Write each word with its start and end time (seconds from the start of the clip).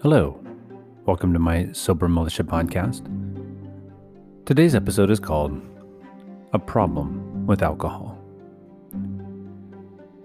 Hello, 0.00 0.38
welcome 1.06 1.32
to 1.32 1.40
my 1.40 1.72
Sober 1.72 2.08
Militia 2.08 2.44
podcast. 2.44 3.02
Today's 4.46 4.76
episode 4.76 5.10
is 5.10 5.18
called 5.18 5.60
A 6.52 6.58
Problem 6.60 7.48
with 7.48 7.64
Alcohol. 7.64 8.16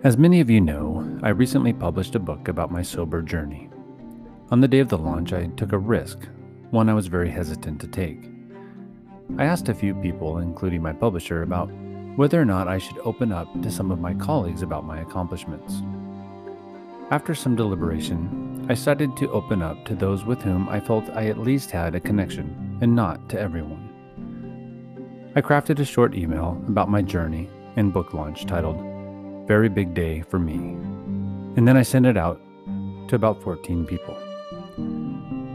As 0.03 0.15
many 0.15 0.39
of 0.41 0.51
you 0.51 0.61
know, 0.61 1.19
I 1.23 1.29
recently 1.29 1.73
published 1.73 2.13
a 2.13 2.19
book 2.19 2.49
about 2.49 2.71
my 2.71 2.83
sober 2.83 3.23
journey. 3.23 3.67
On 4.51 4.61
the 4.61 4.67
day 4.67 4.77
of 4.77 4.89
the 4.89 4.97
launch, 4.99 5.33
I 5.33 5.47
took 5.57 5.71
a 5.71 5.77
risk, 5.79 6.19
one 6.69 6.87
I 6.87 6.93
was 6.93 7.07
very 7.07 7.31
hesitant 7.31 7.81
to 7.81 7.87
take. 7.87 8.29
I 9.39 9.45
asked 9.45 9.69
a 9.69 9.73
few 9.73 9.95
people, 9.95 10.37
including 10.37 10.83
my 10.83 10.93
publisher, 10.93 11.41
about 11.41 11.71
whether 12.15 12.39
or 12.39 12.45
not 12.45 12.67
I 12.67 12.77
should 12.77 12.99
open 12.99 13.31
up 13.31 13.47
to 13.63 13.71
some 13.71 13.89
of 13.89 13.99
my 13.99 14.13
colleagues 14.13 14.61
about 14.61 14.85
my 14.85 15.01
accomplishments. 15.01 15.81
After 17.09 17.33
some 17.33 17.55
deliberation, 17.55 18.42
I 18.63 18.75
decided 18.75 19.17
to 19.17 19.29
open 19.31 19.61
up 19.61 19.83
to 19.85 19.93
those 19.93 20.23
with 20.23 20.41
whom 20.41 20.69
I 20.69 20.79
felt 20.79 21.09
I 21.09 21.27
at 21.27 21.37
least 21.37 21.69
had 21.69 21.95
a 21.95 21.99
connection, 21.99 22.77
and 22.81 22.95
not 22.95 23.27
to 23.29 23.39
everyone. 23.39 23.89
I 25.35 25.41
crafted 25.41 25.79
a 25.79 25.85
short 25.85 26.15
email 26.15 26.63
about 26.69 26.89
my 26.89 27.01
journey 27.01 27.49
and 27.75 27.91
book 27.91 28.13
launch 28.13 28.45
titled 28.45 28.79
Very 29.49 29.67
Big 29.67 29.93
Day 29.93 30.21
for 30.21 30.39
Me, 30.39 30.59
and 31.57 31.67
then 31.67 31.75
I 31.75 31.81
sent 31.81 32.05
it 32.05 32.15
out 32.15 32.39
to 33.09 33.15
about 33.15 33.43
14 33.43 33.85
people. 33.85 34.15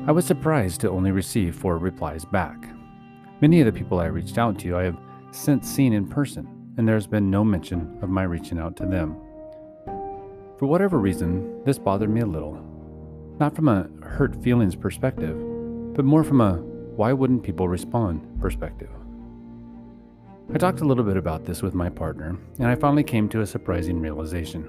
I 0.06 0.12
was 0.12 0.26
surprised 0.26 0.82
to 0.82 0.90
only 0.90 1.10
receive 1.10 1.56
four 1.56 1.78
replies 1.78 2.26
back. 2.26 2.58
Many 3.40 3.60
of 3.60 3.66
the 3.66 3.72
people 3.72 4.00
I 4.00 4.06
reached 4.06 4.36
out 4.36 4.58
to 4.58 4.76
I 4.76 4.82
have 4.82 4.98
since 5.30 5.66
seen 5.66 5.94
in 5.94 6.06
person, 6.06 6.74
and 6.76 6.86
there 6.86 6.94
has 6.94 7.06
been 7.06 7.30
no 7.30 7.42
mention 7.42 7.98
of 8.02 8.10
my 8.10 8.24
reaching 8.24 8.58
out 8.58 8.76
to 8.76 8.84
them. 8.84 9.16
For 10.58 10.66
whatever 10.66 10.98
reason, 10.98 11.64
this 11.64 11.78
bothered 11.78 12.10
me 12.10 12.20
a 12.20 12.26
little. 12.26 12.67
Not 13.40 13.54
from 13.54 13.68
a 13.68 13.88
hurt 14.02 14.34
feelings 14.42 14.74
perspective, 14.74 15.36
but 15.94 16.04
more 16.04 16.24
from 16.24 16.40
a 16.40 16.56
why 16.96 17.12
wouldn't 17.12 17.44
people 17.44 17.68
respond 17.68 18.20
perspective. 18.40 18.90
I 20.52 20.58
talked 20.58 20.80
a 20.80 20.84
little 20.84 21.04
bit 21.04 21.16
about 21.16 21.44
this 21.44 21.62
with 21.62 21.74
my 21.74 21.88
partner, 21.88 22.36
and 22.58 22.66
I 22.66 22.74
finally 22.74 23.04
came 23.04 23.28
to 23.28 23.42
a 23.42 23.46
surprising 23.46 24.00
realization. 24.00 24.64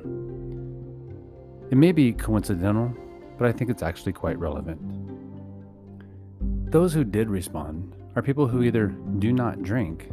It 1.72 1.78
may 1.78 1.92
be 1.92 2.14
coincidental, 2.14 2.94
but 3.40 3.48
I 3.48 3.52
think 3.52 3.72
it's 3.72 3.82
actually 3.82 4.14
quite 4.14 4.38
relevant. 4.38 4.80
Those 6.72 6.94
who 6.94 7.04
did 7.04 7.30
respond 7.30 7.96
are 8.16 8.22
people 8.22 8.48
who 8.48 8.62
either 8.62 8.88
do 9.18 9.32
not 9.32 9.64
drink 9.64 10.12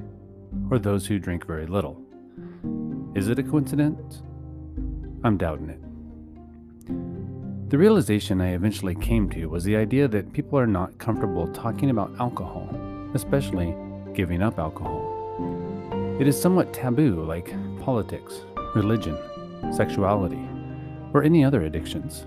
or 0.70 0.78
those 0.78 1.06
who 1.06 1.18
drink 1.18 1.46
very 1.46 1.66
little. 1.66 2.00
Is 3.14 3.28
it 3.28 3.38
a 3.38 3.42
coincidence? 3.42 4.22
I'm 5.24 5.36
doubting 5.36 5.68
it. 5.68 5.85
The 7.68 7.78
realization 7.78 8.40
I 8.40 8.54
eventually 8.54 8.94
came 8.94 9.28
to 9.30 9.46
was 9.46 9.64
the 9.64 9.74
idea 9.74 10.06
that 10.06 10.32
people 10.32 10.56
are 10.56 10.68
not 10.68 10.96
comfortable 10.98 11.48
talking 11.48 11.90
about 11.90 12.14
alcohol, 12.20 12.68
especially 13.12 13.74
giving 14.14 14.40
up 14.40 14.60
alcohol. 14.60 16.16
It 16.20 16.28
is 16.28 16.40
somewhat 16.40 16.72
taboo, 16.72 17.24
like 17.24 17.52
politics, 17.80 18.42
religion, 18.76 19.18
sexuality, 19.72 20.48
or 21.12 21.24
any 21.24 21.44
other 21.44 21.62
addictions. 21.62 22.26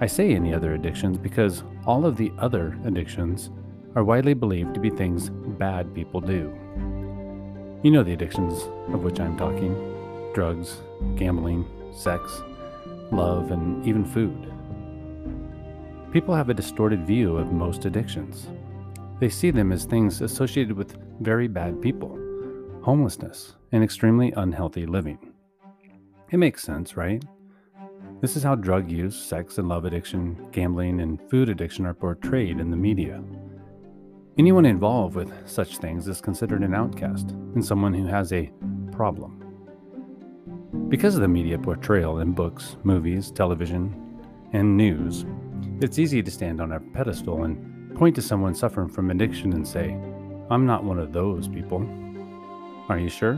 I 0.00 0.06
say 0.06 0.34
any 0.34 0.54
other 0.54 0.72
addictions 0.72 1.18
because 1.18 1.62
all 1.84 2.06
of 2.06 2.16
the 2.16 2.32
other 2.38 2.74
addictions 2.86 3.50
are 3.96 4.04
widely 4.04 4.32
believed 4.32 4.72
to 4.76 4.80
be 4.80 4.88
things 4.88 5.28
bad 5.28 5.94
people 5.94 6.22
do. 6.22 6.54
You 7.82 7.90
know 7.90 8.02
the 8.02 8.14
addictions 8.14 8.62
of 8.94 9.04
which 9.04 9.20
I'm 9.20 9.36
talking 9.36 9.74
drugs, 10.32 10.80
gambling, 11.16 11.66
sex, 11.94 12.42
love, 13.12 13.50
and 13.50 13.86
even 13.86 14.04
food. 14.04 14.52
People 16.12 16.34
have 16.34 16.48
a 16.48 16.54
distorted 16.54 17.06
view 17.06 17.36
of 17.36 17.52
most 17.52 17.84
addictions. 17.84 18.48
They 19.20 19.28
see 19.28 19.50
them 19.50 19.72
as 19.72 19.84
things 19.84 20.20
associated 20.20 20.76
with 20.76 20.96
very 21.20 21.48
bad 21.48 21.80
people, 21.80 22.18
homelessness, 22.82 23.54
and 23.72 23.82
extremely 23.82 24.32
unhealthy 24.36 24.86
living. 24.86 25.18
It 26.30 26.38
makes 26.38 26.62
sense, 26.62 26.96
right? 26.96 27.22
This 28.20 28.36
is 28.36 28.42
how 28.42 28.54
drug 28.54 28.90
use, 28.90 29.16
sex 29.16 29.58
and 29.58 29.68
love 29.68 29.84
addiction, 29.84 30.48
gambling, 30.52 31.00
and 31.00 31.20
food 31.30 31.48
addiction 31.48 31.86
are 31.86 31.94
portrayed 31.94 32.58
in 32.60 32.70
the 32.70 32.76
media. 32.76 33.22
Anyone 34.38 34.66
involved 34.66 35.16
with 35.16 35.32
such 35.46 35.78
things 35.78 36.08
is 36.08 36.20
considered 36.20 36.62
an 36.62 36.74
outcast 36.74 37.30
and 37.30 37.64
someone 37.64 37.94
who 37.94 38.06
has 38.06 38.32
a 38.32 38.50
problem. 38.92 39.45
Because 40.88 41.16
of 41.16 41.20
the 41.20 41.28
media 41.28 41.58
portrayal 41.58 42.20
in 42.20 42.32
books, 42.32 42.76
movies, 42.84 43.30
television, 43.32 44.22
and 44.52 44.76
news, 44.76 45.26
it's 45.80 45.98
easy 45.98 46.22
to 46.22 46.30
stand 46.30 46.60
on 46.60 46.72
a 46.72 46.80
pedestal 46.80 47.42
and 47.42 47.94
point 47.96 48.14
to 48.14 48.22
someone 48.22 48.54
suffering 48.54 48.88
from 48.88 49.10
addiction 49.10 49.52
and 49.52 49.66
say, 49.66 49.98
I'm 50.48 50.64
not 50.64 50.84
one 50.84 51.00
of 51.00 51.12
those 51.12 51.48
people. 51.48 51.84
Are 52.88 52.98
you 52.98 53.08
sure? 53.08 53.34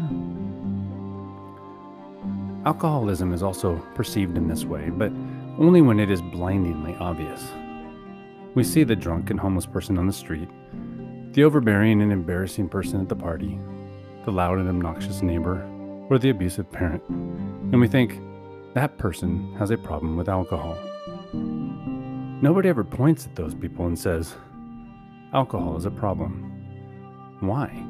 Alcoholism 2.67 3.33
is 3.33 3.43
also 3.43 3.77
perceived 3.95 4.37
in 4.37 4.47
this 4.47 4.65
way, 4.65 4.91
but 4.91 5.11
only 5.59 5.81
when 5.81 5.99
it 5.99 6.11
is 6.11 6.21
blindingly 6.21 6.95
obvious. 7.01 7.43
We 8.55 8.63
see 8.63 8.85
the 8.85 8.95
drunk 8.95 9.31
and 9.31 9.41
homeless 9.41 9.65
person 9.65 9.97
on 9.97 10.07
the 10.07 10.13
street, 10.13 10.49
the 11.33 11.45
overbearing 11.45 12.03
and 12.03 12.13
embarrassing 12.13 12.69
person 12.69 13.01
at 13.01 13.09
the 13.09 13.17
party, 13.17 13.59
the 14.25 14.33
loud 14.33 14.59
and 14.59 14.69
obnoxious 14.69 15.23
neighbor, 15.23 15.67
or 16.11 16.19
the 16.19 16.31
abusive 16.31 16.71
parent, 16.71 17.03
and 17.09 17.81
we 17.81 17.89
think 17.89 18.21
that 18.75 18.99
person 18.99 19.55
has 19.59 19.71
a 19.71 19.77
problem 19.77 20.17
with 20.17 20.29
alcohol. 20.29 20.77
Nobody 22.41 22.69
ever 22.69 22.85
points 22.85 23.27
at 23.27 23.35
those 23.35 23.55
people 23.55 23.87
and 23.87 23.99
says, 23.99 24.35
alcohol 25.33 25.77
is 25.77 25.85
a 25.85 25.91
problem. 25.91 26.45
Why? 27.41 27.85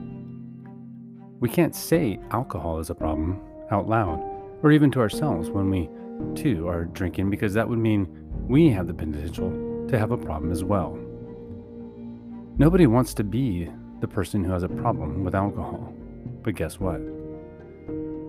We 1.41 1.49
can't 1.49 1.75
say 1.75 2.19
alcohol 2.31 2.81
is 2.81 2.91
a 2.91 2.95
problem 2.95 3.41
out 3.71 3.89
loud, 3.89 4.19
or 4.63 4.73
even 4.73 4.91
to 4.93 5.01
ourselves 5.01 5.51
when 5.51 5.71
we, 5.71 5.89
too, 6.35 6.67
are 6.67 6.87
drinking, 6.87 7.31
because 7.31 7.55
that 7.55 7.69
would 7.69 7.79
mean 7.79 8.09
we 8.49 8.71
have 8.71 8.87
the 8.87 8.95
potential 8.95 9.51
to 9.89 9.99
have 9.99 10.11
a 10.11 10.17
problem 10.17 10.51
as 10.51 10.65
well. 10.65 10.99
Nobody 12.59 12.87
wants 12.87 13.15
to 13.15 13.25
be 13.25 13.71
the 14.01 14.09
person 14.09 14.43
who 14.43 14.51
has 14.51 14.65
a 14.65 14.69
problem 14.69 15.23
with 15.23 15.35
alcohol. 15.35 15.93
But 16.43 16.55
guess 16.55 16.81
what? 16.81 17.01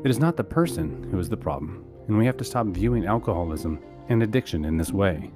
It 0.01 0.09
is 0.09 0.19
not 0.19 0.37
the 0.37 0.43
person 0.45 1.09
who 1.11 1.19
is 1.19 1.27
the 1.27 1.35
problem, 1.35 1.83
and 2.07 2.17
we 2.17 2.25
have 2.25 2.37
to 2.37 2.45
stop 2.45 2.67
viewing 2.67 3.05
alcoholism 3.05 3.79
and 4.07 4.23
addiction 4.23 4.63
in 4.63 4.77
this 4.77 4.93
way. 4.93 5.29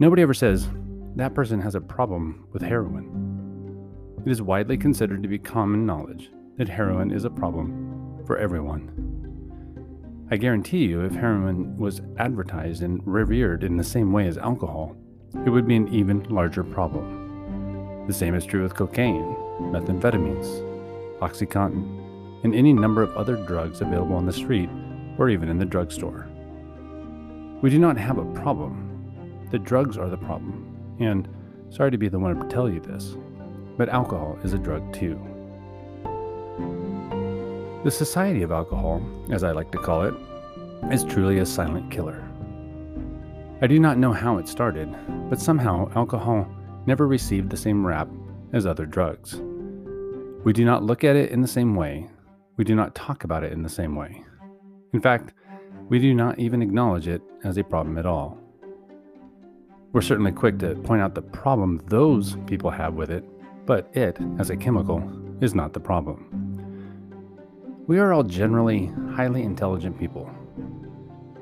Nobody 0.00 0.22
ever 0.22 0.34
says, 0.34 0.68
that 1.14 1.32
person 1.32 1.60
has 1.60 1.76
a 1.76 1.80
problem 1.80 2.48
with 2.52 2.60
heroin. 2.60 3.86
It 4.26 4.30
is 4.32 4.42
widely 4.42 4.76
considered 4.76 5.22
to 5.22 5.28
be 5.28 5.38
common 5.38 5.86
knowledge 5.86 6.30
that 6.56 6.68
heroin 6.68 7.12
is 7.12 7.24
a 7.24 7.30
problem 7.30 8.20
for 8.26 8.36
everyone. 8.36 8.90
I 10.28 10.36
guarantee 10.36 10.84
you, 10.84 11.02
if 11.02 11.12
heroin 11.14 11.76
was 11.78 12.02
advertised 12.18 12.82
and 12.82 13.00
revered 13.06 13.62
in 13.62 13.76
the 13.76 13.84
same 13.84 14.12
way 14.12 14.26
as 14.26 14.38
alcohol, 14.38 14.96
it 15.44 15.50
would 15.50 15.68
be 15.68 15.76
an 15.76 15.86
even 15.94 16.24
larger 16.24 16.64
problem. 16.64 18.04
The 18.08 18.12
same 18.12 18.34
is 18.34 18.44
true 18.44 18.64
with 18.64 18.74
cocaine, 18.74 19.36
methamphetamines, 19.60 20.64
Oxycontin, 21.20 21.95
and 22.46 22.54
any 22.54 22.72
number 22.72 23.02
of 23.02 23.14
other 23.16 23.34
drugs 23.34 23.80
available 23.80 24.14
on 24.14 24.24
the 24.24 24.32
street 24.32 24.70
or 25.18 25.28
even 25.28 25.48
in 25.48 25.58
the 25.58 25.64
drugstore. 25.64 26.28
We 27.60 27.70
do 27.70 27.78
not 27.80 27.96
have 27.96 28.18
a 28.18 28.32
problem. 28.40 29.48
The 29.50 29.58
drugs 29.58 29.98
are 29.98 30.08
the 30.08 30.16
problem. 30.16 30.96
And 31.00 31.28
sorry 31.70 31.90
to 31.90 31.98
be 31.98 32.08
the 32.08 32.20
one 32.20 32.38
to 32.38 32.48
tell 32.48 32.70
you 32.70 32.78
this, 32.78 33.16
but 33.76 33.88
alcohol 33.88 34.38
is 34.44 34.52
a 34.52 34.58
drug 34.58 34.92
too. 34.92 35.20
The 37.82 37.90
Society 37.90 38.42
of 38.42 38.52
Alcohol, 38.52 39.02
as 39.32 39.42
I 39.42 39.50
like 39.50 39.72
to 39.72 39.78
call 39.78 40.02
it, 40.02 40.14
is 40.92 41.02
truly 41.02 41.38
a 41.38 41.46
silent 41.46 41.90
killer. 41.90 42.22
I 43.60 43.66
do 43.66 43.80
not 43.80 43.98
know 43.98 44.12
how 44.12 44.38
it 44.38 44.46
started, 44.46 44.94
but 45.28 45.40
somehow 45.40 45.90
alcohol 45.96 46.48
never 46.86 47.08
received 47.08 47.50
the 47.50 47.56
same 47.56 47.84
rap 47.84 48.08
as 48.52 48.66
other 48.66 48.86
drugs. 48.86 49.40
We 50.44 50.52
do 50.52 50.64
not 50.64 50.84
look 50.84 51.02
at 51.02 51.16
it 51.16 51.32
in 51.32 51.40
the 51.40 51.48
same 51.48 51.74
way, 51.74 52.08
we 52.56 52.64
do 52.64 52.74
not 52.74 52.94
talk 52.94 53.24
about 53.24 53.44
it 53.44 53.52
in 53.52 53.62
the 53.62 53.68
same 53.68 53.94
way. 53.94 54.24
In 54.92 55.00
fact, 55.00 55.34
we 55.88 55.98
do 55.98 56.14
not 56.14 56.38
even 56.38 56.62
acknowledge 56.62 57.06
it 57.06 57.22
as 57.44 57.58
a 57.58 57.64
problem 57.64 57.98
at 57.98 58.06
all. 58.06 58.38
We're 59.92 60.00
certainly 60.00 60.32
quick 60.32 60.58
to 60.60 60.74
point 60.74 61.02
out 61.02 61.14
the 61.14 61.22
problem 61.22 61.82
those 61.86 62.36
people 62.46 62.70
have 62.70 62.94
with 62.94 63.10
it, 63.10 63.24
but 63.66 63.88
it, 63.94 64.18
as 64.38 64.50
a 64.50 64.56
chemical, 64.56 65.02
is 65.40 65.54
not 65.54 65.72
the 65.72 65.80
problem. 65.80 66.32
We 67.86 67.98
are 67.98 68.12
all 68.12 68.24
generally 68.24 68.86
highly 69.14 69.42
intelligent 69.42 69.98
people. 69.98 70.30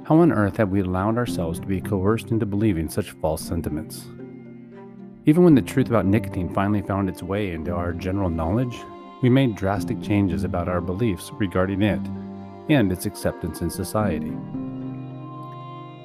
How 0.04 0.18
on 0.18 0.32
earth 0.32 0.58
have 0.58 0.70
we 0.70 0.82
allowed 0.82 1.16
ourselves 1.16 1.58
to 1.60 1.66
be 1.66 1.80
coerced 1.80 2.30
into 2.30 2.44
believing 2.44 2.90
such 2.90 3.12
false 3.12 3.40
sentiments? 3.40 4.06
Even 5.26 5.44
when 5.44 5.54
the 5.54 5.62
truth 5.62 5.88
about 5.88 6.04
nicotine 6.04 6.52
finally 6.52 6.82
found 6.82 7.08
its 7.08 7.22
way 7.22 7.52
into 7.52 7.72
our 7.72 7.92
general 7.92 8.28
knowledge, 8.28 8.76
we 9.24 9.30
made 9.30 9.56
drastic 9.56 10.02
changes 10.02 10.44
about 10.44 10.68
our 10.68 10.82
beliefs 10.82 11.30
regarding 11.32 11.80
it 11.80 12.00
and 12.68 12.92
its 12.92 13.06
acceptance 13.06 13.62
in 13.62 13.70
society. 13.70 14.36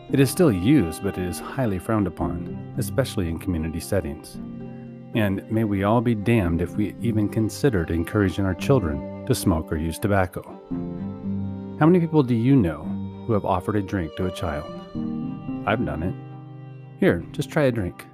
It 0.10 0.22
is 0.22 0.30
still 0.30 0.54
used, 0.54 1.04
but 1.04 1.18
it 1.18 1.28
is 1.28 1.38
highly 1.38 1.80
frowned 1.80 2.08
upon, 2.08 2.74
especially 2.78 3.28
in 3.28 3.38
community 3.38 3.82
settings. 3.82 4.36
And 5.16 5.44
may 5.52 5.66
we 5.66 5.84
all 5.84 6.00
be 6.00 6.16
damned 6.16 6.62
if 6.62 6.78
we 6.78 6.96
even 7.02 7.28
considered 7.28 7.92
encouraging 7.92 8.46
our 8.46 8.56
children 8.56 9.26
to 9.26 9.36
smoke 9.36 9.70
or 9.70 9.76
use 9.76 10.00
tobacco. 10.00 10.42
How 11.78 11.88
many 11.88 12.00
people 12.00 12.24
do 12.24 12.36
you 12.36 12.56
know 12.56 12.84
who 13.28 13.34
have 13.34 13.44
offered 13.44 13.76
a 13.76 13.82
drink 13.82 14.16
to 14.16 14.28
a 14.28 14.32
child? 14.32 14.72
I've 15.68 15.86
done 15.86 16.04
it. 16.04 16.16
Here, 17.02 17.22
just 17.34 17.52
try 17.52 17.64
a 17.64 17.72
drink. 17.74 18.06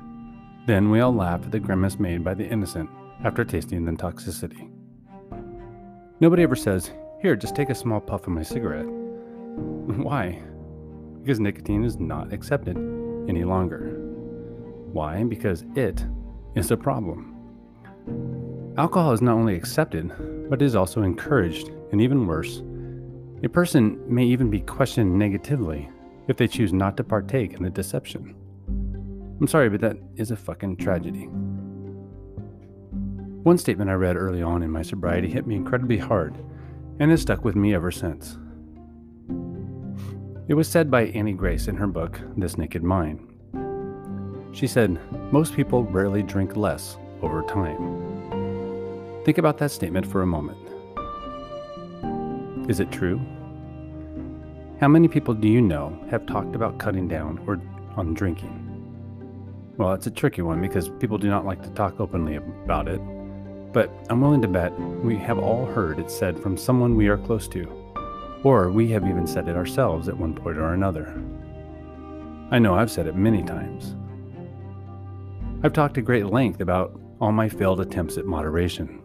Then 0.65 0.89
we 0.89 0.99
all 1.01 1.13
laugh 1.13 1.43
at 1.43 1.51
the 1.51 1.59
grimace 1.59 1.99
made 1.99 2.23
by 2.23 2.33
the 2.33 2.47
innocent 2.47 2.89
after 3.23 3.45
tasting 3.45 3.85
the 3.85 3.91
toxicity. 3.91 4.74
Nobody 6.21 6.43
ever 6.43 6.55
says, 6.55 6.91
Here, 7.21 7.35
just 7.35 7.55
take 7.55 7.69
a 7.69 7.75
small 7.75 7.99
puff 7.99 8.21
of 8.25 8.29
my 8.29 8.43
cigarette. 8.43 8.85
Why? 8.87 10.41
Because 11.21 11.41
nicotine 11.41 11.83
is 11.83 11.99
not 11.99 12.31
accepted 12.31 12.77
any 13.27 13.43
longer. 13.43 13.97
Why? 14.93 15.23
Because 15.25 15.65
it 15.75 16.05
is 16.55 16.71
a 16.71 16.77
problem. 16.77 17.35
Alcohol 18.77 19.11
is 19.11 19.21
not 19.21 19.35
only 19.35 19.55
accepted, 19.55 20.11
but 20.49 20.61
is 20.61 20.75
also 20.75 21.01
encouraged, 21.01 21.71
and 21.91 21.99
even 21.99 22.27
worse, 22.27 22.61
a 23.43 23.49
person 23.49 23.99
may 24.07 24.23
even 24.23 24.49
be 24.49 24.61
questioned 24.61 25.19
negatively 25.19 25.89
if 26.29 26.37
they 26.37 26.47
choose 26.47 26.71
not 26.71 26.95
to 26.95 27.03
partake 27.03 27.53
in 27.53 27.63
the 27.63 27.69
deception. 27.69 28.35
I'm 29.39 29.47
sorry, 29.47 29.69
but 29.69 29.81
that 29.81 29.97
is 30.15 30.31
a 30.31 30.37
fucking 30.37 30.77
tragedy. 30.77 31.29
One 33.45 33.59
statement 33.59 33.91
I 33.91 33.93
read 33.93 34.15
early 34.15 34.41
on 34.41 34.63
in 34.63 34.71
my 34.71 34.81
sobriety 34.81 35.29
hit 35.29 35.45
me 35.45 35.53
incredibly 35.53 35.99
hard 35.99 36.35
and 36.99 37.11
has 37.11 37.21
stuck 37.21 37.45
with 37.45 37.55
me 37.55 37.75
ever 37.75 37.91
since. 37.91 38.39
It 40.47 40.55
was 40.55 40.67
said 40.67 40.89
by 40.89 41.09
Annie 41.09 41.33
Grace 41.33 41.67
in 41.67 41.75
her 41.75 41.85
book, 41.85 42.19
This 42.35 42.57
Naked 42.57 42.81
Mind. 42.81 43.19
She 44.51 44.65
said, 44.65 44.99
Most 45.31 45.53
people 45.53 45.83
rarely 45.83 46.23
drink 46.23 46.57
less 46.57 46.97
over 47.21 47.43
time. 47.43 49.21
Think 49.25 49.37
about 49.37 49.59
that 49.59 49.69
statement 49.69 50.07
for 50.07 50.23
a 50.23 50.25
moment. 50.25 50.57
Is 52.67 52.79
it 52.79 52.91
true? 52.91 53.21
How 54.81 54.87
many 54.87 55.07
people 55.07 55.35
do 55.35 55.47
you 55.47 55.61
know 55.61 55.95
have 56.09 56.25
talked 56.25 56.55
about 56.55 56.79
cutting 56.79 57.07
down 57.07 57.37
or 57.45 57.61
on 57.95 58.15
drinking? 58.15 58.63
Well, 59.77 59.93
it's 59.93 60.07
a 60.07 60.11
tricky 60.11 60.41
one 60.41 60.61
because 60.61 60.89
people 60.99 61.19
do 61.19 61.29
not 61.29 61.45
like 61.45 61.61
to 61.61 61.69
talk 61.69 61.99
openly 61.99 62.37
about 62.37 62.87
it, 62.87 62.99
but 63.75 63.91
I'm 64.09 64.21
willing 64.21 64.41
to 64.41 64.47
bet 64.47 64.71
we 65.03 65.17
have 65.17 65.37
all 65.37 65.65
heard 65.65 65.99
it 65.99 66.09
said 66.09 66.39
from 66.39 66.55
someone 66.55 66.95
we 66.95 67.09
are 67.09 67.17
close 67.17 67.45
to, 67.49 67.69
or 68.41 68.71
we 68.71 68.89
have 68.91 69.05
even 69.05 69.27
said 69.27 69.49
it 69.49 69.57
ourselves 69.57 70.07
at 70.07 70.15
one 70.15 70.33
point 70.33 70.57
or 70.57 70.73
another. 70.73 71.21
I 72.51 72.57
know 72.57 72.75
I've 72.75 72.89
said 72.89 73.05
it 73.05 73.17
many 73.17 73.43
times. 73.43 73.97
I've 75.61 75.73
talked 75.73 75.97
at 75.97 76.05
great 76.05 76.27
length 76.27 76.61
about 76.61 76.97
all 77.19 77.33
my 77.33 77.49
failed 77.49 77.81
attempts 77.81 78.17
at 78.17 78.25
moderation. 78.25 79.01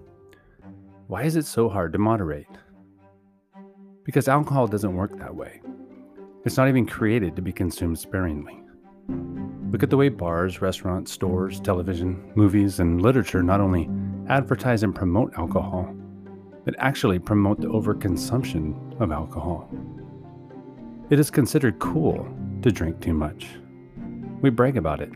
Why 1.09 1.25
is 1.25 1.35
it 1.35 1.47
so 1.47 1.69
hard 1.69 1.93
to 1.95 1.99
moderate? 1.99 2.47
Because 4.05 4.29
alcohol 4.29 4.69
doesn't 4.69 4.95
work 4.95 5.19
that 5.19 5.35
way. 5.35 5.63
It's 6.45 6.57
not 6.57 6.69
even 6.69 6.87
created 6.87 7.35
to 7.35 7.43
be 7.43 7.53
consumed 7.53 7.99
sparingly. 7.99 8.63
Look 9.71 9.85
at 9.85 9.91
the 9.91 9.97
way 9.97 10.09
bars, 10.09 10.61
restaurants, 10.61 11.13
stores, 11.13 11.61
television, 11.61 12.33
movies, 12.35 12.81
and 12.81 13.01
literature 13.01 13.41
not 13.41 13.61
only 13.61 13.89
advertise 14.29 14.83
and 14.83 14.93
promote 14.93 15.33
alcohol, 15.39 15.95
but 16.65 16.75
actually 16.79 17.21
promote 17.21 17.61
the 17.61 17.69
overconsumption 17.69 19.01
of 19.01 19.13
alcohol. 19.13 19.71
It 21.09 21.21
is 21.21 21.31
considered 21.31 21.79
cool 21.79 22.29
to 22.63 22.73
drink 22.73 23.01
too 23.01 23.15
much. 23.15 23.47
We 24.41 24.51
brag 24.51 24.77
about 24.77 25.01
it, 25.01 25.13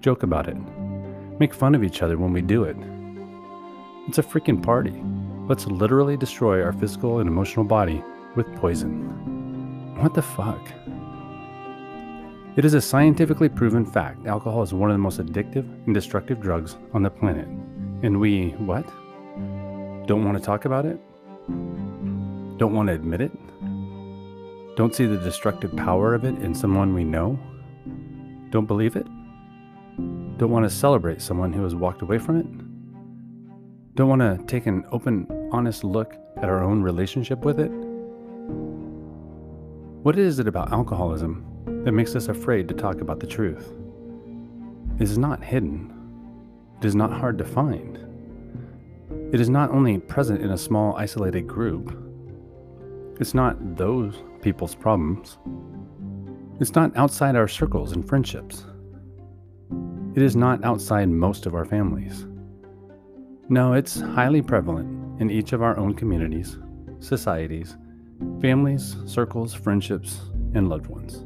joke 0.00 0.24
about 0.24 0.48
it, 0.48 0.56
make 1.38 1.54
fun 1.54 1.76
of 1.76 1.84
each 1.84 2.02
other 2.02 2.18
when 2.18 2.32
we 2.32 2.42
do 2.42 2.64
it. 2.64 2.76
It's 4.08 4.18
a 4.18 4.22
freaking 4.22 4.62
party. 4.62 5.00
Let's 5.48 5.66
literally 5.68 6.16
destroy 6.16 6.60
our 6.60 6.72
physical 6.72 7.20
and 7.20 7.28
emotional 7.28 7.64
body 7.64 8.02
with 8.34 8.52
poison. 8.56 9.94
What 10.00 10.14
the 10.14 10.22
fuck? 10.22 10.72
It 12.56 12.64
is 12.64 12.72
a 12.72 12.80
scientifically 12.80 13.50
proven 13.50 13.84
fact 13.84 14.26
alcohol 14.26 14.62
is 14.62 14.72
one 14.72 14.90
of 14.90 14.94
the 14.94 14.98
most 14.98 15.20
addictive 15.20 15.68
and 15.84 15.94
destructive 15.94 16.40
drugs 16.40 16.78
on 16.94 17.02
the 17.02 17.10
planet. 17.10 17.46
And 18.02 18.18
we, 18.18 18.52
what? 18.52 18.86
Don't 20.06 20.24
want 20.24 20.38
to 20.38 20.42
talk 20.42 20.64
about 20.64 20.86
it? 20.86 20.98
Don't 22.56 22.72
want 22.72 22.86
to 22.86 22.94
admit 22.94 23.20
it? 23.20 23.30
Don't 24.74 24.94
see 24.94 25.04
the 25.04 25.18
destructive 25.18 25.76
power 25.76 26.14
of 26.14 26.24
it 26.24 26.34
in 26.38 26.54
someone 26.54 26.94
we 26.94 27.04
know? 27.04 27.38
Don't 28.48 28.64
believe 28.64 28.96
it? 28.96 29.06
Don't 30.38 30.50
want 30.50 30.64
to 30.64 30.70
celebrate 30.70 31.20
someone 31.20 31.52
who 31.52 31.62
has 31.62 31.74
walked 31.74 32.00
away 32.00 32.16
from 32.16 32.40
it? 32.40 32.46
Don't 33.96 34.08
want 34.08 34.22
to 34.22 34.42
take 34.46 34.64
an 34.64 34.86
open, 34.92 35.26
honest 35.52 35.84
look 35.84 36.16
at 36.38 36.44
our 36.44 36.64
own 36.64 36.82
relationship 36.82 37.40
with 37.40 37.60
it? 37.60 37.70
What 40.02 40.18
is 40.18 40.38
it 40.38 40.48
about 40.48 40.72
alcoholism 40.72 41.52
that 41.86 41.92
makes 41.92 42.16
us 42.16 42.26
afraid 42.26 42.66
to 42.66 42.74
talk 42.74 43.00
about 43.00 43.20
the 43.20 43.26
truth. 43.28 43.72
It 44.98 45.04
is 45.04 45.18
not 45.18 45.40
hidden, 45.40 45.94
it 46.80 46.84
is 46.84 46.96
not 46.96 47.12
hard 47.12 47.38
to 47.38 47.44
find. 47.44 47.96
It 49.32 49.40
is 49.40 49.48
not 49.48 49.70
only 49.70 49.98
present 49.98 50.42
in 50.42 50.50
a 50.50 50.58
small, 50.58 50.96
isolated 50.96 51.46
group, 51.46 51.96
it's 53.20 53.34
not 53.34 53.76
those 53.76 54.20
people's 54.42 54.74
problems. 54.74 55.38
It's 56.58 56.74
not 56.74 56.96
outside 56.96 57.36
our 57.36 57.46
circles 57.46 57.92
and 57.92 58.04
friendships. 58.04 58.64
It 60.16 60.22
is 60.22 60.34
not 60.34 60.64
outside 60.64 61.08
most 61.08 61.46
of 61.46 61.54
our 61.54 61.64
families. 61.64 62.26
No, 63.48 63.74
it's 63.74 64.00
highly 64.00 64.42
prevalent 64.42 65.20
in 65.20 65.30
each 65.30 65.52
of 65.52 65.62
our 65.62 65.78
own 65.78 65.94
communities, 65.94 66.58
societies, 66.98 67.76
families, 68.40 68.96
circles, 69.06 69.54
friendships, 69.54 70.18
and 70.52 70.68
loved 70.68 70.88
ones. 70.88 71.24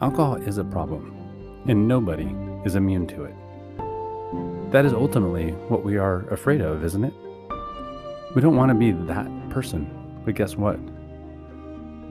Alcohol 0.00 0.36
is 0.36 0.58
a 0.58 0.64
problem, 0.64 1.12
and 1.66 1.88
nobody 1.88 2.32
is 2.64 2.76
immune 2.76 3.04
to 3.08 3.24
it. 3.24 3.34
That 4.70 4.84
is 4.84 4.92
ultimately 4.92 5.50
what 5.66 5.82
we 5.82 5.96
are 5.96 6.20
afraid 6.28 6.60
of, 6.60 6.84
isn't 6.84 7.04
it? 7.04 7.14
We 8.36 8.40
don't 8.40 8.54
want 8.54 8.68
to 8.68 8.76
be 8.76 8.92
that 8.92 9.26
person, 9.50 9.90
but 10.24 10.36
guess 10.36 10.54
what? 10.54 10.78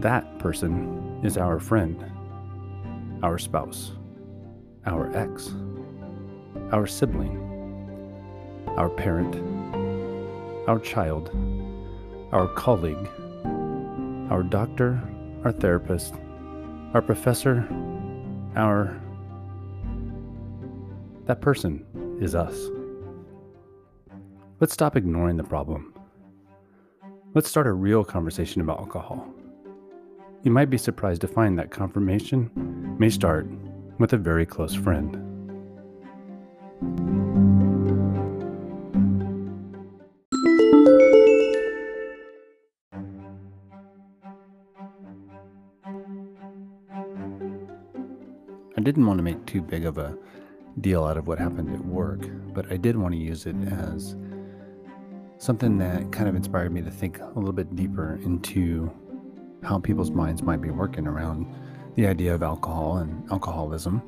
That 0.02 0.38
person 0.38 1.22
is 1.24 1.38
our 1.38 1.62
friend, 1.62 2.04
our 3.24 3.38
spouse, 3.38 3.94
our 4.86 5.16
ex, 5.16 5.54
our 6.74 6.88
sibling, 6.88 7.38
our 8.76 8.90
parent, 8.90 9.34
our 10.68 10.80
child, 10.80 11.30
our 12.34 12.50
colleague, 12.50 13.10
our 14.30 14.44
doctor, 14.44 15.02
our 15.46 15.54
therapist, 15.54 16.16
our 16.94 17.02
professor, 17.02 17.68
our. 18.56 19.00
That 21.26 21.42
person 21.42 21.86
is 22.22 22.36
us. 22.36 22.56
Let's 24.60 24.74
stop 24.74 24.96
ignoring 24.96 25.36
the 25.38 25.44
problem. 25.44 25.94
Let's 27.34 27.50
start 27.50 27.68
a 27.68 27.74
real 27.74 28.04
conversation 28.06 28.62
about 28.62 28.80
alcohol. 28.80 29.28
You 30.44 30.52
might 30.52 30.70
be 30.70 30.78
surprised 30.78 31.22
to 31.22 31.28
find 31.28 31.60
that 31.60 31.70
confirmation 31.70 32.50
may 32.98 33.10
start 33.10 33.48
with 34.00 34.14
a 34.14 34.18
very 34.18 34.46
close 34.46 34.74
friend. 34.74 35.27
Didn't 48.98 49.06
want 49.06 49.20
to 49.20 49.24
make 49.24 49.46
too 49.46 49.62
big 49.62 49.86
of 49.86 50.00
a 50.00 50.18
deal 50.82 51.06
out 51.06 51.18
of 51.18 51.28
what 51.28 51.38
happened 51.38 51.72
at 51.72 51.86
work, 51.86 52.22
but 52.52 52.72
I 52.72 52.78
did 52.78 52.98
want 52.98 53.14
to 53.14 53.20
use 53.20 53.46
it 53.46 53.56
as 53.68 54.16
something 55.38 55.78
that 55.78 56.12
kind 56.12 56.28
of 56.28 56.36
inspired 56.36 56.72
me 56.72 56.82
to 56.82 56.90
think 56.90 57.20
a 57.20 57.28
little 57.36 57.54
bit 57.54 57.76
deeper 57.76 58.20
into 58.24 58.92
how 59.62 59.78
people's 59.78 60.10
minds 60.10 60.42
might 60.42 60.62
be 60.62 60.72
working 60.72 61.06
around 61.06 61.46
the 61.94 62.08
idea 62.08 62.34
of 62.34 62.42
alcohol 62.42 62.98
and 62.98 63.30
alcoholism, 63.32 64.02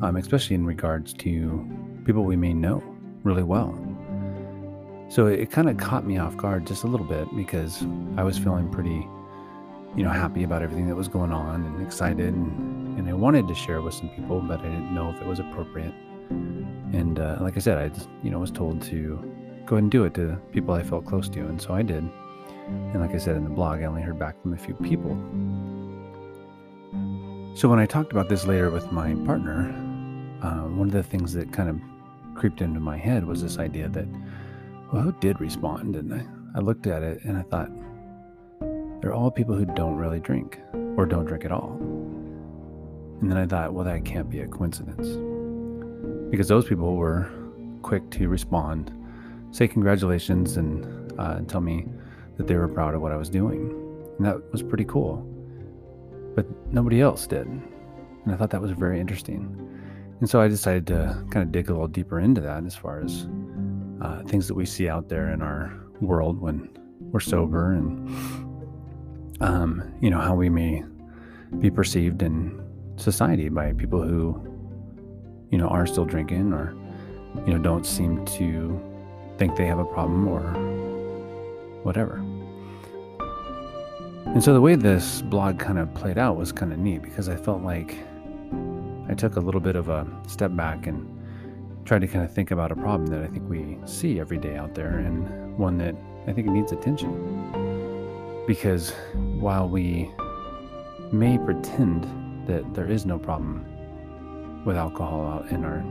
um, 0.00 0.14
especially 0.14 0.54
in 0.54 0.64
regards 0.64 1.12
to 1.14 1.68
people 2.04 2.22
we 2.22 2.36
may 2.36 2.54
know 2.54 2.84
really 3.24 3.42
well. 3.42 3.76
So 5.08 5.26
it, 5.26 5.40
it 5.40 5.50
kind 5.50 5.68
of 5.68 5.76
caught 5.76 6.06
me 6.06 6.18
off 6.18 6.36
guard 6.36 6.68
just 6.68 6.84
a 6.84 6.86
little 6.86 7.06
bit 7.06 7.26
because 7.34 7.84
I 8.16 8.22
was 8.22 8.38
feeling 8.38 8.70
pretty, 8.70 9.08
you 9.96 10.04
know, 10.04 10.10
happy 10.10 10.44
about 10.44 10.62
everything 10.62 10.86
that 10.86 10.94
was 10.94 11.08
going 11.08 11.32
on 11.32 11.64
and 11.64 11.84
excited 11.84 12.32
and 12.32 12.73
and 12.96 13.08
I 13.08 13.12
wanted 13.12 13.48
to 13.48 13.54
share 13.54 13.76
it 13.76 13.82
with 13.82 13.94
some 13.94 14.08
people, 14.10 14.40
but 14.40 14.60
I 14.60 14.64
didn't 14.64 14.94
know 14.94 15.10
if 15.10 15.20
it 15.20 15.26
was 15.26 15.40
appropriate. 15.40 15.94
And 16.30 17.18
uh, 17.18 17.38
like 17.40 17.56
I 17.56 17.60
said, 17.60 17.78
I 17.78 17.88
just, 17.88 18.08
you 18.22 18.30
know 18.30 18.38
was 18.38 18.50
told 18.50 18.82
to 18.82 19.18
go 19.66 19.76
ahead 19.76 19.84
and 19.84 19.90
do 19.90 20.04
it 20.04 20.14
to 20.14 20.38
people 20.52 20.74
I 20.74 20.82
felt 20.82 21.04
close 21.04 21.28
to, 21.30 21.40
and 21.40 21.60
so 21.60 21.74
I 21.74 21.82
did. 21.82 22.08
And 22.66 23.00
like 23.00 23.14
I 23.14 23.18
said 23.18 23.36
in 23.36 23.44
the 23.44 23.50
blog, 23.50 23.80
I 23.80 23.84
only 23.84 24.02
heard 24.02 24.18
back 24.18 24.40
from 24.40 24.54
a 24.54 24.56
few 24.56 24.74
people. 24.74 25.14
So 27.54 27.68
when 27.68 27.78
I 27.78 27.86
talked 27.86 28.12
about 28.12 28.28
this 28.28 28.46
later 28.46 28.70
with 28.70 28.90
my 28.90 29.14
partner, 29.26 29.70
uh, 30.42 30.62
one 30.68 30.88
of 30.88 30.92
the 30.92 31.02
things 31.02 31.32
that 31.34 31.52
kind 31.52 31.68
of 31.68 31.78
creeped 32.34 32.60
into 32.60 32.80
my 32.80 32.96
head 32.96 33.24
was 33.24 33.42
this 33.42 33.58
idea 33.58 33.88
that, 33.90 34.06
well, 34.92 35.02
who 35.02 35.12
did 35.20 35.40
respond? 35.40 35.94
And 35.94 36.14
I, 36.14 36.26
I 36.56 36.60
looked 36.60 36.86
at 36.86 37.02
it 37.02 37.22
and 37.24 37.36
I 37.36 37.42
thought, 37.42 37.70
they're 39.00 39.14
all 39.14 39.30
people 39.30 39.54
who 39.54 39.66
don't 39.66 39.96
really 39.96 40.20
drink 40.20 40.58
or 40.96 41.06
don't 41.06 41.26
drink 41.26 41.44
at 41.44 41.52
all. 41.52 41.78
And 43.20 43.30
then 43.30 43.38
I 43.38 43.46
thought, 43.46 43.72
well, 43.72 43.84
that 43.84 44.04
can't 44.04 44.28
be 44.28 44.40
a 44.40 44.46
coincidence. 44.46 45.08
Because 46.30 46.48
those 46.48 46.66
people 46.66 46.96
were 46.96 47.30
quick 47.82 48.10
to 48.10 48.28
respond, 48.28 48.92
say 49.50 49.68
congratulations, 49.68 50.56
and, 50.56 51.12
uh, 51.18 51.40
tell 51.42 51.60
me 51.60 51.86
that 52.36 52.46
they 52.46 52.56
were 52.56 52.68
proud 52.68 52.94
of 52.94 53.00
what 53.00 53.12
I 53.12 53.16
was 53.16 53.30
doing. 53.30 53.70
And 54.18 54.26
that 54.26 54.52
was 54.52 54.62
pretty 54.62 54.84
cool. 54.84 55.26
But 56.34 56.46
nobody 56.72 57.00
else 57.00 57.26
did. 57.26 57.46
And 57.46 58.32
I 58.32 58.36
thought 58.36 58.50
that 58.50 58.60
was 58.60 58.72
very 58.72 58.98
interesting. 59.00 59.60
And 60.20 60.28
so 60.28 60.40
I 60.40 60.48
decided 60.48 60.86
to 60.88 61.24
kind 61.30 61.44
of 61.44 61.52
dig 61.52 61.68
a 61.68 61.72
little 61.72 61.88
deeper 61.88 62.18
into 62.18 62.40
that 62.40 62.64
as 62.64 62.74
far 62.74 63.00
as 63.00 63.28
uh, 64.00 64.22
things 64.24 64.48
that 64.48 64.54
we 64.54 64.66
see 64.66 64.88
out 64.88 65.08
there 65.08 65.30
in 65.30 65.42
our 65.42 65.72
world 66.00 66.40
when 66.40 66.68
we're 67.00 67.20
sober 67.20 67.72
and, 67.72 68.08
um, 69.40 69.94
you 70.00 70.10
know, 70.10 70.20
how 70.20 70.34
we 70.34 70.48
may 70.48 70.82
be 71.58 71.70
perceived 71.70 72.22
in 72.22 72.60
society 72.96 73.48
by 73.48 73.72
people 73.72 74.02
who, 74.02 74.40
you 75.50 75.58
know, 75.58 75.68
are 75.68 75.86
still 75.86 76.04
drinking 76.04 76.52
or, 76.52 76.74
you 77.46 77.52
know, 77.52 77.58
don't 77.58 77.84
seem 77.84 78.24
to 78.26 78.80
think 79.38 79.56
they 79.56 79.66
have 79.66 79.78
a 79.78 79.84
problem 79.84 80.28
or 80.28 80.40
whatever. 81.82 82.16
And 84.26 84.42
so 84.42 84.52
the 84.54 84.60
way 84.60 84.74
this 84.74 85.22
blog 85.22 85.58
kind 85.58 85.78
of 85.78 85.92
played 85.94 86.18
out 86.18 86.36
was 86.36 86.50
kind 86.50 86.72
of 86.72 86.78
neat 86.78 87.02
because 87.02 87.28
I 87.28 87.36
felt 87.36 87.62
like 87.62 87.96
I 89.08 89.14
took 89.14 89.36
a 89.36 89.40
little 89.40 89.60
bit 89.60 89.76
of 89.76 89.88
a 89.88 90.06
step 90.26 90.56
back 90.56 90.86
and 90.86 91.06
tried 91.84 92.00
to 92.00 92.08
kind 92.08 92.24
of 92.24 92.32
think 92.32 92.50
about 92.50 92.72
a 92.72 92.74
problem 92.74 93.06
that 93.08 93.22
I 93.22 93.26
think 93.26 93.48
we 93.48 93.76
see 93.84 94.18
every 94.18 94.38
day 94.38 94.56
out 94.56 94.74
there 94.74 94.98
and 94.98 95.56
one 95.58 95.76
that 95.78 95.94
I 96.26 96.32
think 96.32 96.48
needs 96.48 96.72
attention. 96.72 98.44
Because 98.46 98.90
while 99.38 99.68
we 99.68 100.10
may 101.12 101.38
pretend 101.38 102.06
that 102.46 102.74
there 102.74 102.90
is 102.90 103.06
no 103.06 103.18
problem 103.18 103.64
with 104.64 104.76
alcohol 104.76 105.44
in 105.50 105.64
our 105.64 105.84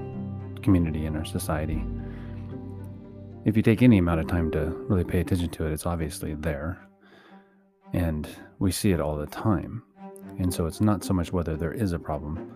community, 0.61 1.05
in 1.05 1.15
our 1.15 1.25
society, 1.25 1.83
if 3.45 3.57
you 3.57 3.63
take 3.63 3.81
any 3.81 3.97
amount 3.97 4.21
of 4.21 4.27
time 4.27 4.51
to 4.51 4.67
really 4.87 5.03
pay 5.03 5.19
attention 5.19 5.49
to 5.49 5.65
it, 5.65 5.73
it's 5.73 5.85
obviously 5.85 6.33
there. 6.33 6.79
And 7.91 8.27
we 8.59 8.71
see 8.71 8.91
it 8.91 9.01
all 9.01 9.17
the 9.17 9.27
time. 9.27 9.83
And 10.39 10.53
so 10.53 10.65
it's 10.65 10.81
not 10.81 11.03
so 11.03 11.13
much 11.13 11.33
whether 11.33 11.57
there 11.57 11.73
is 11.73 11.91
a 11.91 11.99
problem, 11.99 12.51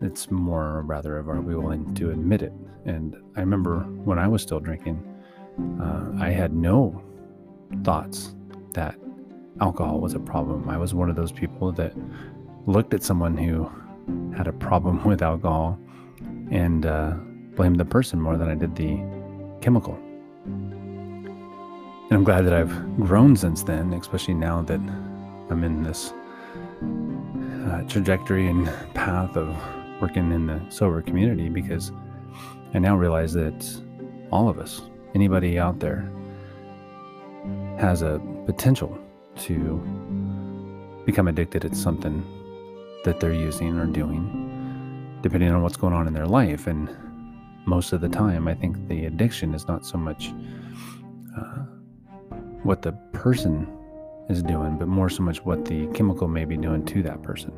it's 0.00 0.30
more 0.30 0.82
rather 0.82 1.18
of 1.18 1.28
are 1.28 1.40
we 1.40 1.54
willing 1.54 1.94
to 1.96 2.10
admit 2.10 2.42
it. 2.42 2.52
And 2.86 3.16
I 3.36 3.40
remember 3.40 3.80
when 3.80 4.18
I 4.18 4.26
was 4.28 4.40
still 4.40 4.60
drinking, 4.60 5.04
uh, 5.80 6.12
I 6.18 6.30
had 6.30 6.54
no 6.54 7.02
thoughts 7.84 8.34
that 8.72 8.94
alcohol 9.60 10.00
was 10.00 10.14
a 10.14 10.20
problem. 10.20 10.70
I 10.70 10.78
was 10.78 10.94
one 10.94 11.10
of 11.10 11.16
those 11.16 11.32
people 11.32 11.72
that 11.72 11.92
looked 12.70 12.94
at 12.94 13.02
someone 13.02 13.36
who 13.36 13.68
had 14.36 14.46
a 14.46 14.52
problem 14.52 15.04
with 15.10 15.22
alcohol 15.22 15.78
and 16.50 16.86
uh, 16.86 17.12
blamed 17.56 17.78
the 17.78 17.84
person 17.84 18.20
more 18.20 18.36
than 18.36 18.48
I 18.48 18.54
did 18.54 18.74
the 18.76 18.98
chemical. 19.60 19.94
And 20.44 22.12
I'm 22.12 22.24
glad 22.24 22.44
that 22.46 22.52
I've 22.52 22.96
grown 22.96 23.36
since 23.36 23.62
then, 23.62 23.92
especially 23.92 24.34
now 24.34 24.62
that 24.62 24.80
I'm 25.50 25.62
in 25.62 25.82
this 25.82 26.12
uh, 27.68 27.82
trajectory 27.88 28.48
and 28.48 28.66
path 28.94 29.36
of 29.36 29.54
working 30.00 30.32
in 30.32 30.46
the 30.46 30.60
sober 30.70 31.02
community 31.02 31.48
because 31.48 31.92
I 32.74 32.78
now 32.78 32.96
realize 32.96 33.32
that 33.34 33.80
all 34.32 34.48
of 34.48 34.58
us, 34.58 34.80
anybody 35.14 35.58
out 35.58 35.78
there, 35.78 36.10
has 37.78 38.02
a 38.02 38.20
potential 38.46 38.98
to 39.38 39.76
become 41.04 41.28
addicted 41.28 41.62
to 41.62 41.74
something 41.74 42.24
that 43.04 43.20
they're 43.20 43.32
using 43.32 43.78
or 43.78 43.86
doing, 43.86 45.18
depending 45.22 45.50
on 45.50 45.62
what's 45.62 45.76
going 45.76 45.94
on 45.94 46.06
in 46.06 46.12
their 46.12 46.26
life. 46.26 46.66
And 46.66 46.88
most 47.66 47.92
of 47.92 48.00
the 48.00 48.08
time, 48.08 48.48
I 48.48 48.54
think 48.54 48.88
the 48.88 49.06
addiction 49.06 49.54
is 49.54 49.66
not 49.66 49.86
so 49.86 49.98
much 49.98 50.32
uh, 51.36 51.64
what 52.62 52.82
the 52.82 52.92
person 53.12 53.66
is 54.28 54.42
doing, 54.42 54.78
but 54.78 54.88
more 54.88 55.08
so 55.08 55.22
much 55.22 55.44
what 55.44 55.64
the 55.64 55.86
chemical 55.88 56.28
may 56.28 56.44
be 56.44 56.56
doing 56.56 56.84
to 56.86 57.02
that 57.02 57.22
person. 57.22 57.52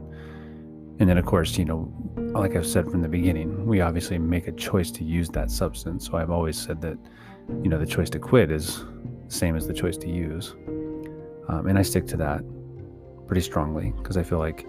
And 0.98 1.08
then, 1.08 1.18
of 1.18 1.26
course, 1.26 1.58
you 1.58 1.64
know, 1.64 1.92
like 2.16 2.54
I've 2.54 2.66
said 2.66 2.90
from 2.90 3.02
the 3.02 3.08
beginning, 3.08 3.66
we 3.66 3.80
obviously 3.80 4.18
make 4.18 4.46
a 4.46 4.52
choice 4.52 4.90
to 4.92 5.04
use 5.04 5.28
that 5.30 5.50
substance. 5.50 6.06
So 6.06 6.16
I've 6.16 6.30
always 6.30 6.56
said 6.56 6.80
that, 6.82 6.96
you 7.62 7.68
know, 7.68 7.78
the 7.78 7.86
choice 7.86 8.08
to 8.10 8.18
quit 8.18 8.50
is 8.50 8.84
the 9.26 9.34
same 9.34 9.56
as 9.56 9.66
the 9.66 9.74
choice 9.74 9.96
to 9.98 10.08
use. 10.08 10.54
Um, 11.48 11.66
and 11.66 11.78
I 11.78 11.82
stick 11.82 12.06
to 12.08 12.16
that 12.18 12.42
pretty 13.26 13.40
strongly 13.40 13.92
because 13.96 14.16
I 14.16 14.22
feel 14.22 14.38
like 14.38 14.66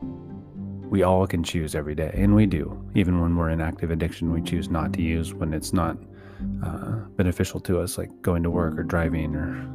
we 0.00 1.02
all 1.02 1.26
can 1.26 1.42
choose 1.42 1.74
every 1.74 1.94
day, 1.94 2.10
and 2.14 2.34
we 2.34 2.46
do. 2.46 2.82
Even 2.94 3.20
when 3.20 3.36
we're 3.36 3.50
in 3.50 3.60
active 3.60 3.90
addiction, 3.90 4.32
we 4.32 4.40
choose 4.40 4.70
not 4.70 4.92
to 4.94 5.02
use 5.02 5.34
when 5.34 5.52
it's 5.52 5.72
not 5.72 5.98
uh, 6.64 6.92
beneficial 7.16 7.60
to 7.60 7.80
us, 7.80 7.98
like 7.98 8.10
going 8.22 8.42
to 8.42 8.50
work 8.50 8.78
or 8.78 8.82
driving 8.84 9.34
or 9.34 9.68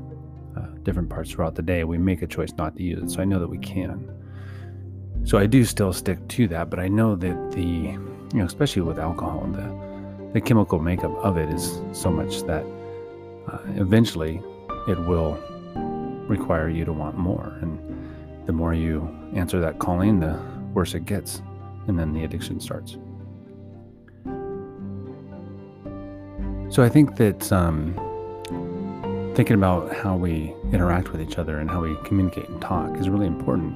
uh, 0.58 0.68
different 0.84 1.10
parts 1.10 1.32
throughout 1.32 1.56
the 1.56 1.62
day. 1.62 1.84
We 1.84 1.98
make 1.98 2.22
a 2.22 2.28
choice 2.28 2.54
not 2.58 2.76
to 2.78 2.84
use 2.84 3.04
it. 3.04 3.12
So 3.12 3.22
I 3.22 3.26
know 3.26 3.40
that 3.40 3.48
we 3.48 3.60
can. 3.60 4.10
So 5.24 5.38
I 5.38 5.46
do 5.46 5.64
still 5.64 5.94
stick 5.94 6.28
to 6.30 6.48
that, 6.50 6.70
but 6.70 6.80
I 6.80 6.88
know 6.88 7.16
that 7.16 7.52
the, 7.52 7.62
you 7.62 8.00
know, 8.34 8.46
especially 8.46 8.82
with 8.82 9.00
alcohol, 9.00 9.48
the, 9.52 10.32
the 10.34 10.42
chemical 10.42 10.80
makeup 10.80 11.16
of 11.24 11.38
it 11.38 11.50
is 11.50 11.80
so 11.92 12.10
much 12.10 12.42
that 12.44 12.66
uh, 13.48 13.60
eventually 13.76 14.42
it 14.88 15.00
will 15.00 15.38
require 16.28 16.70
you 16.70 16.86
to 16.86 16.94
want 16.94 17.18
more. 17.18 17.58
And 17.62 17.80
the 18.46 18.54
more 18.54 18.74
you 18.74 19.08
answer 19.36 19.60
that 19.60 19.80
calling, 19.80 20.20
the 20.20 20.40
worse 20.74 20.94
it 20.94 21.06
gets. 21.06 21.42
And 21.88 22.00
then 22.00 22.14
the 22.14 22.24
addiction 22.24 22.60
starts. 22.60 22.98
So 26.74 26.82
I 26.82 26.90
think 26.90 27.18
that 27.18 27.52
um, 27.52 27.94
thinking 29.36 29.56
about 29.56 29.94
how 29.96 30.16
we 30.16 30.56
interact 30.72 31.12
with 31.12 31.22
each 31.22 31.38
other 31.38 31.60
and 31.60 31.70
how 31.70 31.82
we 31.82 31.96
communicate 32.04 32.50
and 32.50 32.62
talk 32.62 32.98
is 32.98 33.10
really 33.10 33.28
important. 33.28 33.74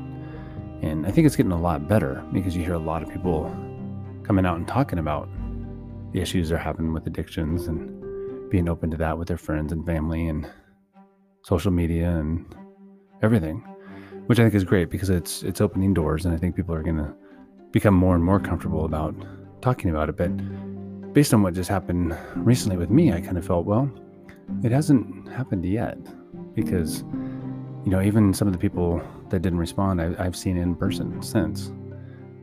And 0.82 1.06
I 1.06 1.12
think 1.12 1.28
it's 1.28 1.36
getting 1.36 1.52
a 1.52 1.60
lot 1.60 1.88
better 1.88 2.24
because 2.32 2.56
you 2.56 2.64
hear 2.64 2.74
a 2.74 2.80
lot 2.80 3.04
of 3.04 3.10
people 3.10 3.56
coming 4.24 4.46
out 4.46 4.58
and 4.58 4.68
talking 4.68 5.00
about 5.00 5.30
the 6.12 6.22
issues 6.22 6.50
they're 6.50 6.58
having 6.58 6.94
with 6.94 7.06
addictions 7.08 7.68
and 7.68 8.50
being 8.50 8.70
open 8.70 8.90
to 8.92 8.98
that 8.98 9.18
with 9.18 9.28
their 9.28 9.38
friends 9.38 9.72
and 9.72 9.86
family 9.86 10.28
and 10.28 10.50
social 11.44 11.72
media 11.72 12.10
and 12.10 12.46
everything, 13.22 13.64
which 14.28 14.40
I 14.40 14.44
think 14.44 14.56
is 14.56 14.64
great 14.64 14.90
because 14.90 15.10
it's 15.10 15.44
it's 15.44 15.62
opening 15.62 15.94
doors 15.94 16.26
and 16.26 16.34
I 16.34 16.38
think 16.38 16.56
people 16.56 16.76
are 16.76 16.84
going 16.84 16.98
to 16.98 17.14
become 17.72 17.94
more 17.94 18.16
and 18.16 18.24
more 18.24 18.40
comfortable 18.40 18.86
about 18.86 19.16
talking 19.62 19.90
about 19.90 20.10
it. 20.10 20.16
But 20.18 21.14
based 21.14 21.34
on 21.34 21.42
what 21.42 21.54
just 21.54 21.70
happened 21.70 22.18
recently 22.36 22.78
with 22.78 22.90
me, 22.90 23.12
I 23.12 23.22
kind 23.22 23.38
of 23.38 23.46
felt, 23.46 23.66
well, 23.66 23.92
it 24.64 24.72
hasn't 24.72 25.28
happened 25.30 25.66
yet 25.66 25.98
because 26.54 27.04
you 27.88 27.92
know, 27.92 28.02
even 28.02 28.34
some 28.34 28.50
of 28.50 28.54
the 28.54 28.60
people 28.60 29.02
that 29.30 29.42
didn't 29.42 29.60
respond, 29.60 30.02
I, 30.02 30.22
have 30.22 30.36
seen 30.36 30.58
in 30.58 30.76
person 30.76 31.22
since, 31.22 31.72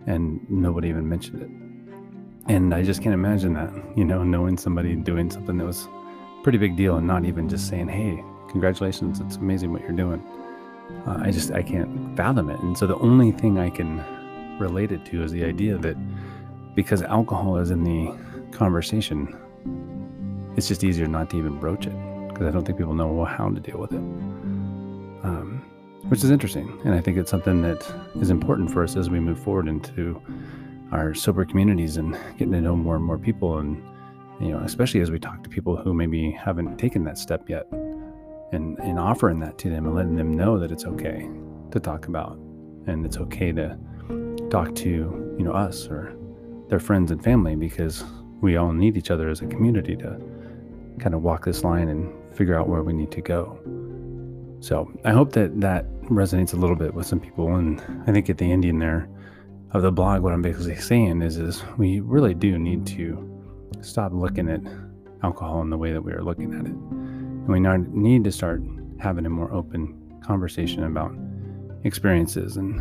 and 0.07 0.41
nobody 0.49 0.89
even 0.89 1.07
mentioned 1.07 1.43
it. 1.43 2.51
And 2.51 2.75
I 2.75 2.83
just 2.83 3.03
can't 3.03 3.13
imagine 3.13 3.53
that, 3.53 3.71
you 3.95 4.07
know, 4.07 4.23
knowing 4.23 4.57
somebody 4.57 4.97
doing 4.97 5.31
something 5.31 5.59
that 5.59 5.67
was 5.67 5.87
pretty 6.43 6.57
big 6.57 6.77
deal 6.79 6.97
and 6.97 7.07
not 7.07 7.27
even 7.27 7.47
just 7.47 7.69
saying, 7.69 7.89
"Hey, 7.89 8.25
congratulations, 8.49 9.21
it's 9.21 9.37
amazing 9.37 9.71
what 9.71 9.83
you're 9.83 9.93
doing." 9.93 10.23
Uh, 11.07 11.19
I 11.21 11.31
just 11.31 11.53
I 11.53 11.63
can't 11.63 12.17
fathom 12.17 12.51
it, 12.51 12.61
and 12.61 12.77
so 12.77 12.87
the 12.87 12.97
only 12.99 13.33
thing 13.33 13.59
I 13.59 13.71
can 13.71 14.03
relate 14.59 14.93
it 14.93 15.05
to 15.07 15.23
is 15.23 15.33
the 15.33 15.45
idea 15.45 15.77
that 15.79 15.97
because 16.75 17.03
alcohol 17.03 17.57
is 17.57 17.71
in 17.71 17.85
the 17.85 18.15
conversation, 18.51 19.37
it's 20.57 20.69
just 20.69 20.85
easier 20.85 21.07
not 21.07 21.31
to 21.31 21.37
even 21.37 21.59
broach 21.59 21.87
it 21.87 22.29
because 22.29 22.47
I 22.47 22.51
don't 22.51 22.65
think 22.65 22.79
people 22.79 22.95
know 22.95 23.25
how 23.25 23.49
to 23.51 23.61
deal 23.61 23.79
with 23.79 23.93
it 23.93 24.03
um, 25.25 25.65
which 26.09 26.23
is 26.23 26.31
interesting. 26.31 26.79
And 26.85 26.95
I 26.95 27.01
think 27.01 27.17
it's 27.17 27.31
something 27.31 27.63
that 27.63 27.83
is 28.21 28.31
important 28.31 28.71
for 28.71 28.85
us 28.85 28.95
as 28.95 29.11
we 29.11 29.19
move 29.19 29.41
forward 29.41 29.67
into 29.67 30.21
our 30.93 31.15
sober 31.15 31.45
communities 31.45 31.97
and 31.97 32.17
getting 32.39 32.53
to 32.53 32.61
know 32.61 32.77
more 32.77 32.95
and 32.97 33.05
more 33.05 33.19
people. 33.19 33.59
And, 33.59 33.83
you 34.39 34.51
know, 34.51 34.59
especially 34.59 35.01
as 35.01 35.11
we 35.11 35.19
talk 35.19 35.43
to 35.43 35.49
people 35.49 35.77
who 35.77 35.95
maybe 35.95 36.31
haven't 36.31 36.77
taken 36.79 37.05
that 37.05 37.19
step 37.19 37.49
yet 37.49 37.67
and, 38.53 38.79
and 38.79 38.99
offering 38.99 39.41
that 39.41 39.59
to 39.59 39.71
them 39.71 39.87
and 39.87 39.95
letting 39.95 40.17
them 40.17 40.33
know 40.33 40.59
that 40.59 40.71
it's 40.71 40.85
okay 40.85 41.29
to 41.71 41.81
talk 41.81 42.07
about 42.07 42.39
and 42.87 43.05
it's 43.05 43.17
okay 43.17 43.53
to 43.53 43.77
talk 44.51 44.75
to, 44.75 44.89
you 45.39 45.45
know, 45.45 45.53
us 45.53 45.89
or 45.89 46.15
their 46.69 46.79
friends 46.79 47.11
and 47.11 47.23
family 47.23 47.57
because 47.57 48.05
we 48.41 48.57
all 48.57 48.73
need 48.73 48.97
each 48.97 49.11
other 49.11 49.29
as 49.29 49.41
a 49.41 49.47
community 49.47 49.97
to 49.97 50.21
kind 50.99 51.15
of 51.15 51.23
walk 51.23 51.45
this 51.45 51.65
line 51.65 51.89
and 51.89 52.13
figure 52.35 52.59
out 52.59 52.69
where 52.69 52.83
we 52.83 52.93
need 52.93 53.11
to 53.11 53.21
go. 53.21 53.59
So 54.61 54.91
I 55.05 55.13
hope 55.13 55.33
that 55.33 55.61
that 55.61 55.91
resonates 56.05 56.55
a 56.55 56.57
little 56.57 56.77
bit 56.77 56.95
with 56.95 57.07
some 57.07 57.21
people. 57.21 57.55
And 57.57 57.81
I 58.07 58.13
think 58.13 58.31
at 58.31 58.39
the 58.39 58.51
ending 58.51 58.79
there 58.79 59.09
of 59.73 59.83
the 59.83 59.93
blog, 59.93 60.23
what 60.23 60.33
I'm 60.33 60.43
basically 60.43 60.77
saying 60.77 61.23
is, 61.23 61.37
is 61.37 61.63
we 61.77 62.01
really 62.01 62.35
do 62.35 62.59
need 62.59 62.87
to 62.89 63.31
stop 63.83 64.13
looking 64.13 64.49
at 64.49 64.61
alcohol 65.23 65.61
in 65.63 65.71
the 65.71 65.77
way 65.77 65.93
that 65.93 66.01
we 66.01 66.13
are 66.13 66.23
looking 66.23 66.55
at 66.55 66.67
it. 66.67 67.04
And 67.47 67.49
we 67.49 67.61
need 68.01 68.25
to 68.25 68.33
start 68.33 68.63
having 68.99 69.27
a 69.27 69.31
more 69.31 69.53
open 69.53 70.21
conversation 70.25 70.85
about 70.85 71.15
experiences 71.85 72.57
and 72.57 72.79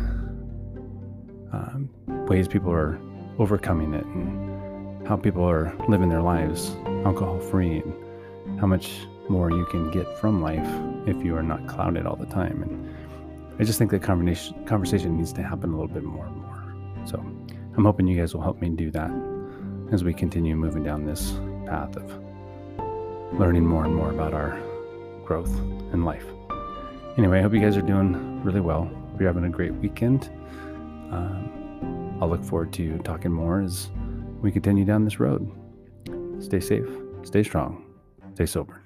um, 1.52 1.90
ways 2.26 2.48
people 2.48 2.72
are 2.72 2.98
overcoming 3.38 3.92
it 3.94 4.04
and 4.04 5.06
how 5.06 5.16
people 5.16 5.44
are 5.44 5.74
living 5.88 6.08
their 6.08 6.22
lives 6.22 6.74
alcohol 7.04 7.38
free 7.38 7.82
and 7.82 8.60
how 8.60 8.66
much 8.66 9.06
more 9.28 9.50
you 9.50 9.66
can 9.66 9.90
get 9.90 10.18
from 10.18 10.40
life 10.40 10.66
if 11.06 11.22
you 11.22 11.36
are 11.36 11.42
not 11.42 11.66
clouded 11.66 12.06
all 12.06 12.16
the 12.16 12.26
time. 12.26 12.62
And 12.62 12.94
I 13.60 13.64
just 13.64 13.78
think 13.78 13.90
that 13.90 14.02
conversation 14.02 14.64
conversation 14.64 15.16
needs 15.16 15.32
to 15.34 15.42
happen 15.42 15.70
a 15.70 15.78
little 15.78 15.92
bit 15.92 16.04
more 16.04 16.26
and 16.26 16.36
more. 16.36 17.06
So 17.06 17.18
I'm 17.76 17.84
hoping 17.84 18.06
you 18.06 18.18
guys 18.18 18.34
will 18.34 18.42
help 18.42 18.60
me 18.60 18.70
do 18.70 18.90
that 18.92 19.10
as 19.92 20.02
we 20.04 20.14
continue 20.14 20.56
moving 20.56 20.82
down 20.82 21.04
this 21.04 21.32
path 21.66 21.96
of 21.96 22.33
learning 23.32 23.66
more 23.66 23.84
and 23.84 23.94
more 23.94 24.10
about 24.10 24.32
our 24.32 24.60
growth 25.24 25.54
in 25.92 26.04
life. 26.04 26.26
Anyway, 27.16 27.38
I 27.38 27.42
hope 27.42 27.52
you 27.54 27.60
guys 27.60 27.76
are 27.76 27.82
doing 27.82 28.42
really 28.44 28.60
well. 28.60 28.90
You're 29.18 29.28
having 29.28 29.44
a 29.44 29.48
great 29.48 29.74
weekend. 29.74 30.30
Um, 31.10 32.18
I'll 32.20 32.28
look 32.28 32.44
forward 32.44 32.72
to 32.74 32.98
talking 32.98 33.32
more 33.32 33.60
as 33.60 33.90
we 34.40 34.52
continue 34.52 34.84
down 34.84 35.04
this 35.04 35.18
road. 35.18 35.50
Stay 36.40 36.60
safe, 36.60 36.88
stay 37.22 37.42
strong, 37.42 37.84
stay 38.34 38.46
sober. 38.46 38.83